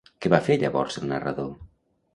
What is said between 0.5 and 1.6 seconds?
llavors el narrador?